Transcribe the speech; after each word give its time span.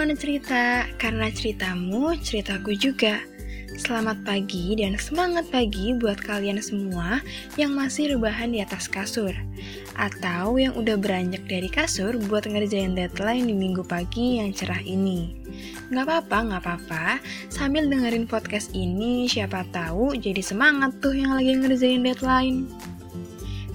Teman 0.00 0.16
cerita, 0.16 0.88
karena 0.96 1.28
ceritamu, 1.28 2.16
ceritaku 2.24 2.72
juga. 2.72 3.20
Selamat 3.76 4.16
pagi 4.24 4.72
dan 4.72 4.96
semangat 4.96 5.52
pagi 5.52 5.92
buat 5.92 6.16
kalian 6.16 6.56
semua 6.64 7.20
yang 7.60 7.76
masih 7.76 8.16
rebahan 8.16 8.48
di 8.48 8.64
atas 8.64 8.88
kasur. 8.88 9.36
Atau 10.00 10.56
yang 10.56 10.72
udah 10.72 10.96
beranjak 10.96 11.44
dari 11.44 11.68
kasur 11.68 12.16
buat 12.32 12.48
ngerjain 12.48 12.96
deadline 12.96 13.44
di 13.44 13.52
minggu 13.52 13.84
pagi 13.84 14.40
yang 14.40 14.56
cerah 14.56 14.80
ini. 14.80 15.36
Gak 15.92 16.08
apa-apa, 16.08 16.48
gak 16.48 16.62
apa-apa, 16.64 17.20
sambil 17.52 17.84
dengerin 17.84 18.24
podcast 18.24 18.72
ini 18.72 19.28
siapa 19.28 19.68
tahu 19.68 20.16
jadi 20.16 20.40
semangat 20.40 20.96
tuh 21.04 21.12
yang 21.12 21.36
lagi 21.36 21.60
ngerjain 21.60 22.00
deadline. 22.00 22.72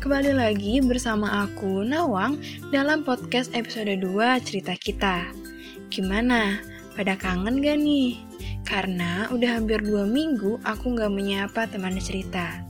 Kembali 0.01 0.33
lagi 0.33 0.81
bersama 0.81 1.45
aku, 1.45 1.85
Nawang, 1.85 2.41
dalam 2.73 3.05
podcast 3.05 3.53
episode 3.53 3.93
2 4.01 4.41
Cerita 4.41 4.73
Kita. 4.73 5.45
Gimana? 5.89 6.59
Pada 6.95 7.19
kangen 7.19 7.59
gak 7.59 7.79
nih? 7.79 8.19
Karena 8.65 9.29
udah 9.29 9.61
hampir 9.61 9.83
dua 9.83 10.07
minggu 10.07 10.57
aku 10.65 10.95
gak 10.97 11.11
menyapa 11.13 11.67
teman 11.69 11.99
cerita. 12.01 12.65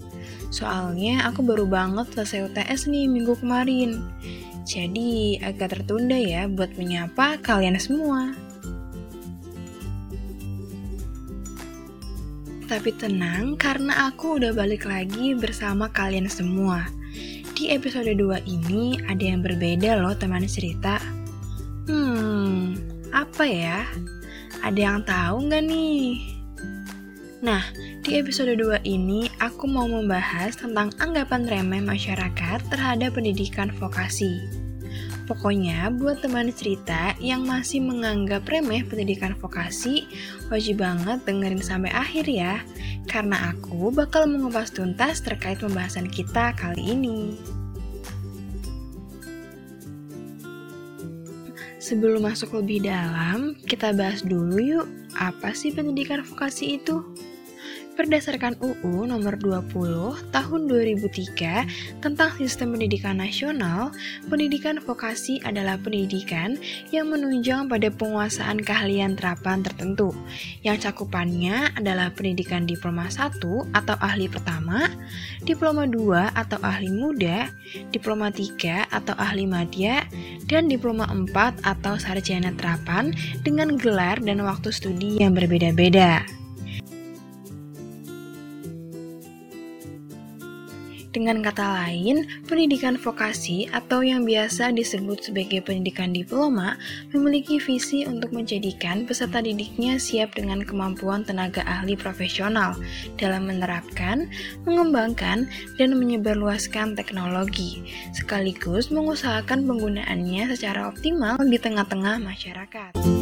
Soalnya 0.51 1.27
aku 1.27 1.43
baru 1.43 1.67
banget 1.67 2.11
selesai 2.15 2.51
UTS 2.51 2.87
nih 2.87 3.11
minggu 3.11 3.35
kemarin. 3.39 4.03
Jadi 4.65 5.37
agak 5.45 5.77
tertunda 5.77 6.17
ya 6.17 6.49
buat 6.49 6.73
menyapa 6.73 7.37
kalian 7.43 7.77
semua. 7.77 8.33
Tapi 12.65 12.89
tenang 12.97 13.61
karena 13.61 14.09
aku 14.09 14.41
udah 14.41 14.49
balik 14.57 14.89
lagi 14.89 15.37
bersama 15.37 15.85
kalian 15.93 16.25
semua. 16.25 16.89
Di 17.53 17.69
episode 17.71 18.09
2 18.09 18.41
ini 18.49 18.97
ada 19.05 19.21
yang 19.21 19.45
berbeda 19.45 20.01
loh 20.01 20.17
teman 20.17 20.49
cerita. 20.49 20.97
Apa 23.35 23.51
ya? 23.51 23.83
Ada 24.63 24.79
yang 24.79 25.03
tahu 25.03 25.51
nggak 25.51 25.67
nih? 25.67 26.23
Nah, 27.43 27.67
di 27.99 28.15
episode 28.15 28.55
2 28.55 28.79
ini 28.87 29.27
aku 29.43 29.67
mau 29.67 29.91
membahas 29.91 30.55
tentang 30.55 30.95
anggapan 31.03 31.43
remeh 31.43 31.83
masyarakat 31.83 32.63
terhadap 32.71 33.11
pendidikan 33.11 33.75
vokasi. 33.75 34.39
Pokoknya 35.27 35.91
buat 35.91 36.23
teman 36.23 36.47
cerita 36.55 37.11
yang 37.19 37.43
masih 37.43 37.83
menganggap 37.83 38.47
remeh 38.47 38.87
pendidikan 38.87 39.35
vokasi, 39.35 40.07
wajib 40.47 40.79
banget 40.79 41.19
dengerin 41.27 41.59
sampai 41.59 41.91
akhir 41.91 42.31
ya, 42.31 42.63
karena 43.03 43.51
aku 43.51 43.91
bakal 43.91 44.31
mengupas 44.31 44.71
tuntas 44.71 45.19
terkait 45.19 45.59
pembahasan 45.59 46.07
kita 46.07 46.55
kali 46.55 46.79
ini. 46.87 47.35
Sebelum 51.85 52.25
masuk 52.25 52.57
lebih 52.57 52.89
dalam, 52.89 53.53
kita 53.69 53.93
bahas 53.93 54.25
dulu 54.25 54.57
yuk, 54.57 54.89
apa 55.21 55.53
sih 55.53 55.69
pendidikan 55.69 56.25
vokasi 56.25 56.81
itu? 56.81 57.05
Berdasarkan 57.95 58.59
UU 58.59 59.07
nomor 59.07 59.39
20 59.39 60.31
tahun 60.35 60.61
2003 60.67 62.03
tentang 62.03 62.29
Sistem 62.35 62.75
Pendidikan 62.75 63.17
Nasional, 63.17 63.95
pendidikan 64.27 64.83
vokasi 64.83 65.39
adalah 65.47 65.79
pendidikan 65.79 66.59
yang 66.91 67.09
menunjang 67.09 67.71
pada 67.71 67.87
penguasaan 67.87 68.59
keahlian 68.61 69.15
terapan 69.15 69.63
tertentu, 69.63 70.11
yang 70.61 70.75
cakupannya 70.75 71.71
adalah 71.79 72.11
pendidikan 72.11 72.67
diploma 72.67 73.07
1 73.07 73.39
atau 73.71 73.95
ahli 74.03 74.27
pertama, 74.27 74.91
diploma 75.47 75.87
2 75.87 76.35
atau 76.35 76.59
ahli 76.61 76.91
muda, 76.91 77.47
diploma 77.95 78.29
3 78.29 78.91
atau 78.91 79.15
ahli 79.15 79.47
madya, 79.47 80.03
dan 80.51 80.67
diploma 80.67 81.07
4 81.07 81.63
atau 81.63 81.95
sarjana 81.95 82.51
terapan 82.59 83.15
dengan 83.41 83.79
gelar 83.79 84.19
dan 84.19 84.43
waktu 84.43 84.69
studi 84.69 85.17
yang 85.23 85.31
berbeda-beda. 85.33 86.44
Dengan 91.15 91.39
kata 91.39 91.63
lain, 91.63 92.27
pendidikan 92.43 92.99
vokasi 92.99 93.71
atau 93.71 94.03
yang 94.03 94.27
biasa 94.27 94.75
disebut 94.75 95.31
sebagai 95.31 95.63
pendidikan 95.63 96.11
diploma 96.11 96.75
memiliki 97.15 97.55
visi 97.55 98.03
untuk 98.03 98.35
menjadikan 98.35 99.07
peserta 99.07 99.39
didiknya 99.39 99.95
siap 99.95 100.35
dengan 100.35 100.67
kemampuan 100.67 101.23
tenaga 101.23 101.63
ahli 101.63 101.95
profesional 101.95 102.75
dalam 103.15 103.47
menerapkan, 103.47 104.27
mengembangkan, 104.67 105.47
dan 105.79 105.95
menyebarluaskan 105.95 106.99
teknologi, 106.99 107.79
sekaligus 108.11 108.91
mengusahakan 108.91 109.63
penggunaannya 109.63 110.51
secara 110.51 110.91
optimal 110.91 111.39
di 111.39 111.55
tengah-tengah 111.55 112.19
masyarakat. 112.19 113.14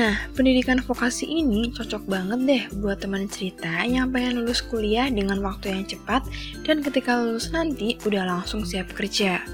Nah, 0.00 0.16
pendidikan 0.32 0.80
vokasi 0.80 1.28
ini 1.28 1.68
cocok 1.76 2.08
banget 2.08 2.40
deh 2.48 2.64
buat 2.80 3.04
teman 3.04 3.28
cerita 3.28 3.84
yang 3.84 4.08
pengen 4.08 4.40
lulus 4.40 4.64
kuliah 4.64 5.12
dengan 5.12 5.44
waktu 5.44 5.76
yang 5.76 5.84
cepat 5.84 6.24
dan 6.64 6.80
ketika 6.80 7.20
lulus 7.20 7.52
nanti 7.52 8.00
udah 8.08 8.24
langsung 8.24 8.64
siap 8.64 8.88
kerja. 8.96 9.44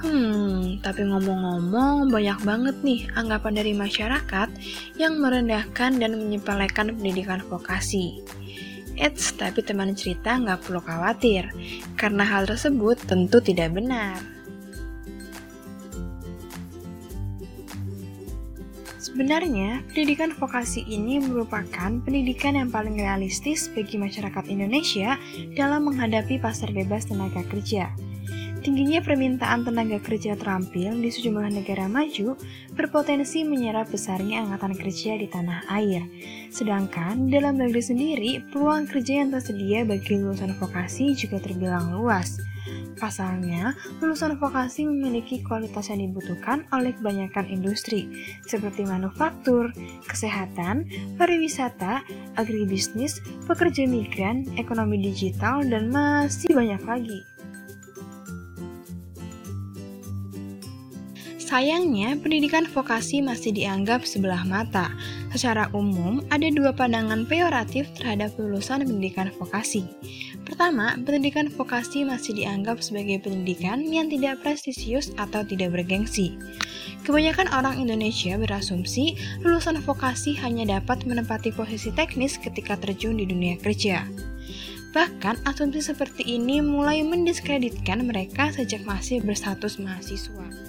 Hmm, 0.00 0.80
tapi 0.80 1.04
ngomong-ngomong 1.04 2.08
banyak 2.08 2.40
banget 2.48 2.76
nih 2.80 3.12
anggapan 3.12 3.60
dari 3.60 3.76
masyarakat 3.76 4.48
yang 4.96 5.20
merendahkan 5.20 6.00
dan 6.00 6.16
menyepelekan 6.16 6.96
pendidikan 6.96 7.44
vokasi. 7.44 8.24
Eits, 8.96 9.36
tapi 9.36 9.60
teman 9.60 9.92
cerita 9.92 10.40
nggak 10.40 10.64
perlu 10.64 10.80
khawatir, 10.80 11.44
karena 12.00 12.24
hal 12.24 12.48
tersebut 12.48 12.96
tentu 13.04 13.36
tidak 13.44 13.76
benar. 13.76 14.37
Sebenarnya, 19.18 19.82
pendidikan 19.90 20.30
vokasi 20.30 20.86
ini 20.86 21.18
merupakan 21.18 21.90
pendidikan 21.90 22.54
yang 22.54 22.70
paling 22.70 22.94
realistis 23.02 23.66
bagi 23.66 23.98
masyarakat 23.98 24.46
Indonesia 24.46 25.18
dalam 25.58 25.90
menghadapi 25.90 26.38
pasar 26.38 26.70
bebas 26.70 27.10
tenaga 27.10 27.42
kerja. 27.50 27.90
Tingginya 28.68 29.00
permintaan 29.00 29.64
tenaga 29.64 29.96
kerja 29.96 30.36
terampil 30.36 30.92
di 31.00 31.08
sejumlah 31.08 31.56
negara 31.56 31.88
maju 31.88 32.36
berpotensi 32.76 33.40
menyerap 33.40 33.88
besarnya 33.88 34.44
angkatan 34.44 34.76
kerja 34.76 35.16
di 35.16 35.24
tanah 35.24 35.64
air. 35.72 36.04
Sedangkan 36.52 37.32
dalam 37.32 37.56
negeri 37.56 37.80
sendiri, 37.80 38.32
peluang 38.52 38.84
kerja 38.84 39.24
yang 39.24 39.32
tersedia 39.32 39.88
bagi 39.88 40.20
lulusan 40.20 40.52
vokasi 40.60 41.16
juga 41.16 41.40
terbilang 41.40 41.96
luas. 41.96 42.44
Pasalnya, 43.00 43.72
lulusan 44.04 44.36
vokasi 44.36 44.84
memiliki 44.84 45.40
kualitas 45.40 45.88
yang 45.88 46.04
dibutuhkan 46.04 46.68
oleh 46.68 46.92
kebanyakan 46.92 47.48
industri, 47.48 48.04
seperti 48.44 48.84
manufaktur, 48.84 49.72
kesehatan, 50.04 50.84
pariwisata, 51.16 52.04
agribisnis, 52.36 53.24
pekerja 53.48 53.88
migran, 53.88 54.44
ekonomi 54.60 55.00
digital, 55.00 55.64
dan 55.64 55.88
masih 55.88 56.52
banyak 56.52 56.84
lagi. 56.84 57.24
Sayangnya, 61.48 62.12
pendidikan 62.20 62.68
vokasi 62.68 63.24
masih 63.24 63.56
dianggap 63.56 64.04
sebelah 64.04 64.44
mata. 64.44 64.92
Secara 65.32 65.72
umum, 65.72 66.20
ada 66.28 66.44
dua 66.52 66.76
pandangan 66.76 67.24
peyoratif 67.24 67.88
terhadap 67.96 68.36
lulusan 68.36 68.84
pendidikan 68.84 69.32
vokasi. 69.40 69.88
Pertama, 70.44 71.00
pendidikan 71.08 71.48
vokasi 71.48 72.04
masih 72.04 72.36
dianggap 72.36 72.84
sebagai 72.84 73.24
pendidikan 73.24 73.80
yang 73.80 74.12
tidak 74.12 74.44
prestisius 74.44 75.08
atau 75.16 75.40
tidak 75.40 75.72
bergengsi. 75.72 76.36
Kebanyakan 77.08 77.48
orang 77.56 77.80
Indonesia 77.80 78.36
berasumsi 78.36 79.16
lulusan 79.40 79.80
vokasi 79.80 80.36
hanya 80.44 80.76
dapat 80.76 81.08
menempati 81.08 81.56
posisi 81.56 81.88
teknis 81.96 82.36
ketika 82.36 82.76
terjun 82.76 83.16
di 83.16 83.24
dunia 83.24 83.56
kerja. 83.56 84.04
Bahkan, 84.92 85.48
asumsi 85.48 85.80
seperti 85.80 86.28
ini 86.28 86.60
mulai 86.60 87.00
mendiskreditkan 87.00 88.04
mereka 88.04 88.52
sejak 88.52 88.84
masih 88.84 89.24
berstatus 89.24 89.80
mahasiswa. 89.80 90.67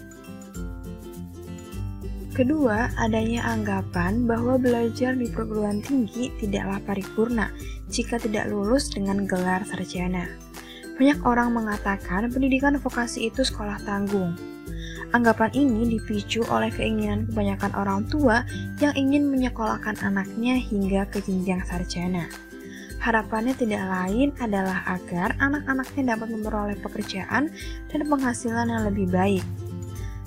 Kedua, 2.40 2.88
adanya 2.96 3.52
anggapan 3.52 4.24
bahwa 4.24 4.56
belajar 4.56 5.12
di 5.12 5.28
perguruan 5.28 5.84
tinggi 5.84 6.32
tidaklah 6.40 6.80
paripurna 6.88 7.52
jika 7.92 8.16
tidak 8.16 8.48
lulus 8.48 8.88
dengan 8.88 9.28
gelar 9.28 9.68
sarjana. 9.68 10.24
Banyak 10.96 11.20
orang 11.28 11.52
mengatakan 11.52 12.32
pendidikan 12.32 12.80
vokasi 12.80 13.28
itu 13.28 13.44
sekolah 13.44 13.84
tanggung. 13.84 14.40
Anggapan 15.12 15.52
ini 15.52 16.00
dipicu 16.00 16.40
oleh 16.48 16.72
keinginan 16.72 17.28
kebanyakan 17.28 17.76
orang 17.76 18.08
tua 18.08 18.48
yang 18.80 18.96
ingin 18.96 19.28
menyekolahkan 19.28 20.00
anaknya 20.00 20.56
hingga 20.64 21.12
ke 21.12 21.20
jenjang 21.20 21.60
sarjana. 21.68 22.32
Harapannya 23.04 23.52
tidak 23.52 23.84
lain 23.84 24.32
adalah 24.40 24.88
agar 24.88 25.36
anak-anaknya 25.44 26.16
dapat 26.16 26.32
memperoleh 26.32 26.80
pekerjaan 26.80 27.52
dan 27.92 28.02
penghasilan 28.08 28.72
yang 28.72 28.88
lebih 28.88 29.12
baik. 29.12 29.44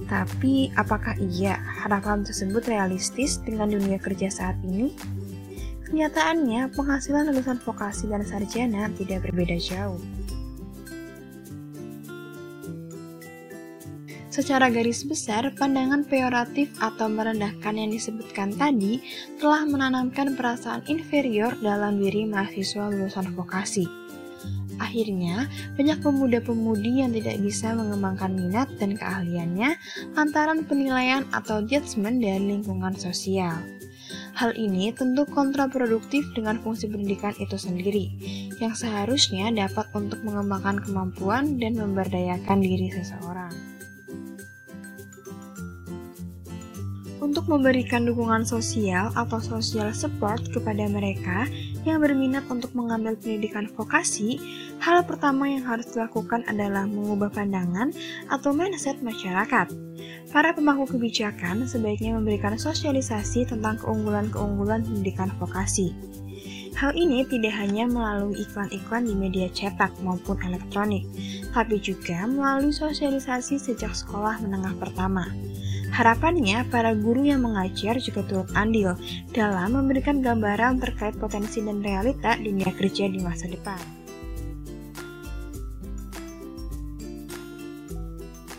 Tapi, 0.06 0.72
apakah 0.74 1.18
iya 1.18 1.58
harapan 1.82 2.26
tersebut 2.26 2.66
realistis 2.66 3.38
dengan 3.42 3.70
dunia 3.70 3.98
kerja 3.98 4.28
saat 4.28 4.56
ini? 4.66 4.92
Kenyataannya, 5.92 6.72
penghasilan 6.72 7.28
lulusan 7.28 7.60
vokasi 7.60 8.08
dan 8.08 8.24
sarjana 8.24 8.88
tidak 8.96 9.28
berbeda 9.28 9.60
jauh. 9.60 10.00
Secara 14.32 14.72
garis 14.72 15.04
besar, 15.04 15.52
pandangan 15.60 16.08
peyoratif 16.08 16.72
atau 16.80 17.04
merendahkan 17.04 17.76
yang 17.76 17.92
disebutkan 17.92 18.56
tadi 18.56 18.96
telah 19.36 19.68
menanamkan 19.68 20.32
perasaan 20.32 20.80
inferior 20.88 21.52
dalam 21.60 22.00
diri 22.00 22.24
mahasiswa 22.24 22.88
lulusan 22.88 23.36
vokasi. 23.36 24.01
Akhirnya, 24.80 25.50
banyak 25.76 26.00
pemuda-pemudi 26.00 27.04
yang 27.04 27.12
tidak 27.12 27.36
bisa 27.42 27.76
mengembangkan 27.76 28.32
minat 28.32 28.68
dan 28.80 28.96
keahliannya 28.96 29.76
lantaran 30.16 30.64
penilaian 30.64 31.28
atau 31.34 31.60
judgement 31.64 32.20
dari 32.20 32.56
lingkungan 32.56 32.96
sosial. 32.96 33.60
Hal 34.32 34.56
ini 34.56 34.88
tentu 34.96 35.28
kontraproduktif 35.28 36.24
dengan 36.32 36.56
fungsi 36.64 36.88
pendidikan 36.88 37.36
itu 37.36 37.60
sendiri, 37.60 38.08
yang 38.64 38.72
seharusnya 38.72 39.52
dapat 39.52 39.92
untuk 39.92 40.24
mengembangkan 40.24 40.80
kemampuan 40.80 41.60
dan 41.60 41.76
memberdayakan 41.76 42.64
diri 42.64 42.88
seseorang. 42.88 43.52
Untuk 47.22 47.46
memberikan 47.46 48.08
dukungan 48.08 48.42
sosial 48.42 49.12
atau 49.14 49.38
social 49.38 49.94
support 49.94 50.42
kepada 50.50 50.90
mereka 50.90 51.46
yang 51.82 52.02
berminat 52.02 52.46
untuk 52.46 52.72
mengambil 52.72 53.18
pendidikan 53.18 53.66
vokasi, 53.70 54.38
hal 54.78 55.02
pertama 55.02 55.50
yang 55.50 55.66
harus 55.66 55.90
dilakukan 55.90 56.46
adalah 56.46 56.86
mengubah 56.86 57.30
pandangan 57.30 57.90
atau 58.30 58.50
mindset 58.54 58.98
masyarakat. 59.02 59.66
Para 60.32 60.56
pemangku 60.56 60.88
kebijakan 60.96 61.68
sebaiknya 61.68 62.16
memberikan 62.16 62.56
sosialisasi 62.56 63.44
tentang 63.50 63.76
keunggulan-keunggulan 63.82 64.86
pendidikan 64.86 65.28
vokasi. 65.36 65.92
Hal 66.72 66.96
ini 66.96 67.22
tidak 67.28 67.52
hanya 67.52 67.84
melalui 67.84 68.40
iklan-iklan 68.42 69.04
di 69.04 69.12
media 69.12 69.46
cetak 69.52 69.92
maupun 70.00 70.40
elektronik, 70.40 71.04
tapi 71.52 71.76
juga 71.76 72.24
melalui 72.24 72.72
sosialisasi 72.72 73.60
sejak 73.60 73.92
sekolah 73.92 74.40
menengah 74.40 74.72
pertama. 74.80 75.28
Harapannya, 75.92 76.64
para 76.72 76.96
guru 76.96 77.28
yang 77.28 77.44
mengajar 77.44 78.00
juga 78.00 78.24
turut 78.24 78.48
andil 78.56 78.96
dalam 79.36 79.76
memberikan 79.76 80.24
gambaran 80.24 80.80
terkait 80.80 81.12
potensi 81.20 81.60
dan 81.60 81.84
realita 81.84 82.40
dunia 82.40 82.72
kerja 82.72 83.12
di 83.12 83.20
masa 83.20 83.44
depan. 83.44 84.02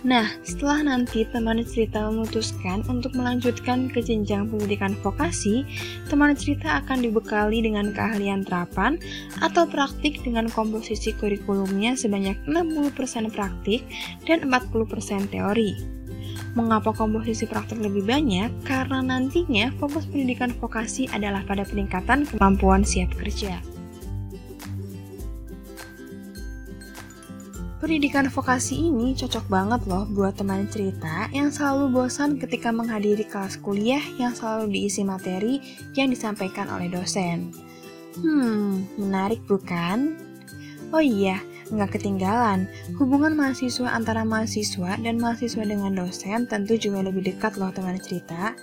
Nah, 0.04 0.28
setelah 0.44 0.84
nanti 0.84 1.24
teman 1.24 1.64
cerita 1.64 2.12
memutuskan 2.12 2.84
untuk 2.92 3.16
melanjutkan 3.16 3.88
ke 3.88 4.04
jenjang 4.04 4.52
pendidikan 4.52 5.00
vokasi, 5.00 5.64
teman 6.12 6.36
cerita 6.36 6.84
akan 6.84 7.08
dibekali 7.08 7.64
dengan 7.64 7.96
keahlian 7.96 8.44
terapan 8.44 9.00
atau 9.40 9.64
praktik 9.64 10.20
dengan 10.28 10.52
komposisi 10.52 11.16
kurikulumnya 11.16 11.96
sebanyak 11.96 12.36
60% 12.52 13.32
praktik 13.32 13.88
dan 14.28 14.44
40% 14.52 15.32
teori. 15.32 16.03
Mengapa 16.54 16.94
komposisi 16.94 17.50
praktik 17.50 17.82
lebih 17.82 18.06
banyak? 18.06 18.54
Karena 18.62 19.02
nantinya 19.02 19.74
fokus 19.82 20.06
pendidikan 20.06 20.54
vokasi 20.54 21.10
adalah 21.10 21.42
pada 21.50 21.66
peningkatan 21.66 22.30
kemampuan 22.30 22.86
siap 22.86 23.10
kerja. 23.18 23.58
Pendidikan 27.82 28.32
vokasi 28.32 28.80
ini 28.80 29.12
cocok 29.12 29.50
banget 29.52 29.82
loh 29.92 30.08
buat 30.08 30.40
teman 30.40 30.70
cerita 30.72 31.28
yang 31.36 31.52
selalu 31.52 31.92
bosan 31.92 32.40
ketika 32.40 32.72
menghadiri 32.72 33.28
kelas 33.28 33.60
kuliah 33.60 34.00
yang 34.16 34.32
selalu 34.32 34.72
diisi 34.72 35.04
materi 35.04 35.60
yang 35.92 36.08
disampaikan 36.08 36.70
oleh 36.72 36.88
dosen. 36.88 37.52
Hmm, 38.16 38.88
menarik 38.96 39.44
bukan? 39.50 40.16
Oh 40.96 41.04
iya, 41.04 41.44
nggak 41.72 42.00
ketinggalan, 42.00 42.68
hubungan 43.00 43.38
mahasiswa 43.38 43.88
antara 43.94 44.28
mahasiswa 44.28 45.00
dan 45.00 45.16
mahasiswa 45.22 45.64
dengan 45.64 45.96
dosen 45.96 46.50
tentu 46.50 46.76
juga 46.76 47.06
lebih 47.06 47.24
dekat 47.24 47.56
loh 47.56 47.72
teman 47.72 48.02
cerita. 48.02 48.58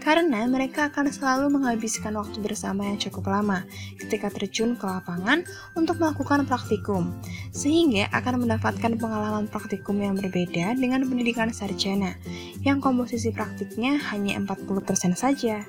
Karena 0.00 0.46
mereka 0.46 0.88
akan 0.88 1.10
selalu 1.10 1.50
menghabiskan 1.60 2.14
waktu 2.14 2.38
bersama 2.40 2.86
yang 2.88 2.96
cukup 2.96 3.26
lama 3.28 3.66
ketika 3.98 4.30
terjun 4.30 4.78
ke 4.78 4.86
lapangan 4.86 5.44
untuk 5.74 5.98
melakukan 5.98 6.46
praktikum, 6.46 7.10
sehingga 7.50 8.08
akan 8.14 8.46
mendapatkan 8.46 8.96
pengalaman 8.96 9.50
praktikum 9.50 9.98
yang 9.98 10.16
berbeda 10.16 10.78
dengan 10.78 11.04
pendidikan 11.04 11.50
sarjana, 11.50 12.16
yang 12.62 12.78
komposisi 12.78 13.34
praktiknya 13.34 13.98
hanya 14.14 14.38
40% 14.40 15.18
saja. 15.18 15.66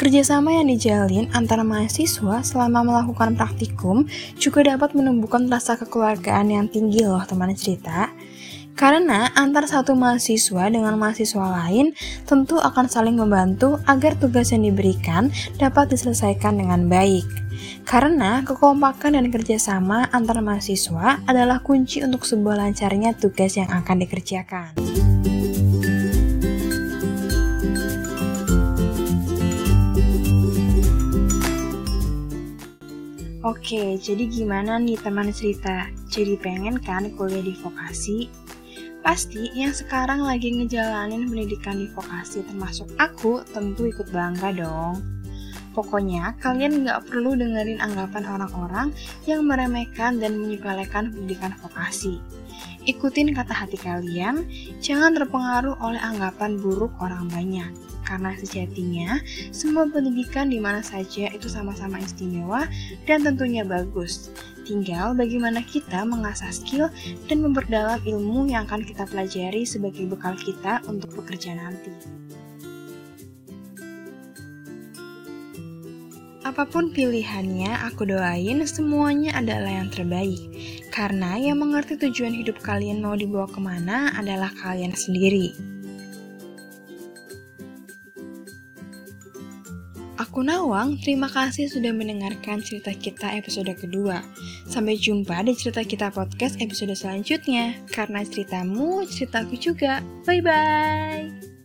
Kerjasama 0.00 0.56
yang 0.56 0.72
dijalin 0.72 1.28
antara 1.36 1.60
mahasiswa 1.60 2.40
selama 2.40 2.80
melakukan 2.80 3.36
praktikum 3.36 4.08
juga 4.40 4.64
dapat 4.64 4.96
menumbuhkan 4.96 5.44
rasa 5.44 5.76
kekeluargaan 5.76 6.48
yang 6.48 6.72
tinggi 6.72 7.04
loh 7.04 7.20
teman 7.28 7.52
cerita. 7.52 8.08
Karena 8.72 9.28
antar 9.36 9.68
satu 9.68 9.92
mahasiswa 9.92 10.72
dengan 10.72 10.96
mahasiswa 10.96 11.44
lain 11.44 11.92
tentu 12.24 12.56
akan 12.56 12.88
saling 12.88 13.20
membantu 13.20 13.76
agar 13.84 14.16
tugas 14.16 14.56
yang 14.56 14.64
diberikan 14.64 15.28
dapat 15.60 15.92
diselesaikan 15.92 16.56
dengan 16.56 16.88
baik. 16.88 17.28
Karena 17.84 18.40
kekompakan 18.40 19.20
dan 19.20 19.28
kerjasama 19.28 20.08
antar 20.16 20.40
mahasiswa 20.40 21.20
adalah 21.28 21.60
kunci 21.60 22.00
untuk 22.00 22.24
sebuah 22.24 22.56
lancarnya 22.56 23.20
tugas 23.20 23.60
yang 23.60 23.68
akan 23.68 24.00
dikerjakan. 24.00 24.72
Oke, 33.40 33.96
jadi 33.96 34.28
gimana 34.28 34.76
nih 34.76 35.00
teman 35.00 35.32
cerita? 35.32 35.88
Jadi 36.12 36.36
pengen 36.36 36.76
kan 36.76 37.08
kuliah 37.16 37.40
di 37.40 37.56
vokasi? 37.56 38.28
Pasti 39.00 39.48
yang 39.56 39.72
sekarang 39.72 40.20
lagi 40.20 40.52
ngejalanin 40.52 41.24
pendidikan 41.24 41.80
di 41.80 41.88
vokasi 41.88 42.44
termasuk 42.44 42.92
aku 43.00 43.40
tentu 43.48 43.88
ikut 43.88 44.12
bangga 44.12 44.52
dong. 44.52 45.00
Pokoknya 45.72 46.36
kalian 46.36 46.84
nggak 46.84 47.08
perlu 47.08 47.32
dengerin 47.32 47.80
anggapan 47.80 48.28
orang-orang 48.28 48.92
yang 49.24 49.48
meremehkan 49.48 50.20
dan 50.20 50.36
menyepelekan 50.36 51.08
pendidikan 51.08 51.56
vokasi. 51.64 52.20
Ikutin 52.84 53.32
kata 53.32 53.56
hati 53.56 53.80
kalian, 53.80 54.44
jangan 54.84 55.16
terpengaruh 55.16 55.80
oleh 55.80 56.00
anggapan 56.04 56.60
buruk 56.60 56.92
orang 57.00 57.24
banyak 57.32 57.72
karena 58.10 58.34
sejatinya 58.34 59.22
semua 59.54 59.86
pendidikan 59.86 60.50
di 60.50 60.58
mana 60.58 60.82
saja 60.82 61.30
itu 61.30 61.46
sama-sama 61.46 62.02
istimewa 62.02 62.66
dan 63.06 63.22
tentunya 63.22 63.62
bagus. 63.62 64.34
Tinggal 64.66 65.14
bagaimana 65.14 65.62
kita 65.62 66.02
mengasah 66.02 66.50
skill 66.50 66.90
dan 67.30 67.38
memperdalam 67.46 68.02
ilmu 68.02 68.50
yang 68.50 68.66
akan 68.66 68.82
kita 68.82 69.06
pelajari 69.06 69.62
sebagai 69.62 70.10
bekal 70.10 70.34
kita 70.34 70.82
untuk 70.90 71.14
bekerja 71.14 71.54
nanti. 71.54 71.94
Apa 76.40 76.66
pun 76.66 76.90
pilihannya, 76.90 77.78
aku 77.86 78.10
doain 78.10 78.58
semuanya 78.66 79.38
adalah 79.38 79.70
yang 79.70 79.86
terbaik. 79.86 80.40
Karena 80.90 81.38
yang 81.38 81.62
mengerti 81.62 81.94
tujuan 81.94 82.34
hidup 82.34 82.58
kalian 82.58 82.98
mau 82.98 83.14
dibawa 83.14 83.46
ke 83.46 83.62
mana 83.62 84.10
adalah 84.18 84.50
kalian 84.58 84.90
sendiri. 84.90 85.54
Aku 90.30 90.46
Nawang, 90.46 90.94
terima 91.02 91.26
kasih 91.26 91.66
sudah 91.66 91.90
mendengarkan 91.90 92.62
cerita 92.62 92.94
kita 92.94 93.34
episode 93.34 93.74
kedua. 93.74 94.22
Sampai 94.62 94.94
jumpa 94.94 95.42
di 95.42 95.58
cerita 95.58 95.82
kita 95.82 96.14
podcast 96.14 96.54
episode 96.62 96.94
selanjutnya. 96.94 97.74
Karena 97.90 98.22
ceritamu, 98.22 99.02
ceritaku 99.10 99.58
juga. 99.58 99.98
Bye-bye. 100.22 101.59